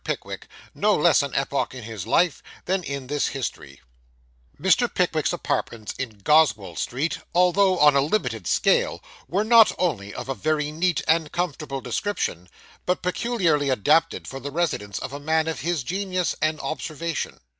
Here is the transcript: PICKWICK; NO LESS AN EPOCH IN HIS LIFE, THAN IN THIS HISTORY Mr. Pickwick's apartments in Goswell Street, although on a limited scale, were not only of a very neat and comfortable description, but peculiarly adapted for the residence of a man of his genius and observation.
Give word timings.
PICKWICK; 0.03 0.47
NO 0.73 0.95
LESS 0.95 1.21
AN 1.21 1.35
EPOCH 1.35 1.75
IN 1.75 1.83
HIS 1.83 2.07
LIFE, 2.07 2.41
THAN 2.65 2.83
IN 2.85 3.05
THIS 3.05 3.27
HISTORY 3.27 3.81
Mr. 4.59 4.91
Pickwick's 4.91 5.31
apartments 5.31 5.93
in 5.99 6.17
Goswell 6.23 6.75
Street, 6.75 7.19
although 7.35 7.77
on 7.77 7.95
a 7.95 8.01
limited 8.01 8.47
scale, 8.47 9.03
were 9.27 9.43
not 9.43 9.71
only 9.77 10.11
of 10.11 10.27
a 10.27 10.33
very 10.33 10.71
neat 10.71 11.03
and 11.07 11.31
comfortable 11.31 11.81
description, 11.81 12.49
but 12.87 13.03
peculiarly 13.03 13.69
adapted 13.69 14.27
for 14.27 14.39
the 14.39 14.49
residence 14.49 14.97
of 14.97 15.13
a 15.13 15.19
man 15.19 15.47
of 15.47 15.59
his 15.59 15.83
genius 15.83 16.35
and 16.41 16.59
observation. 16.61 17.37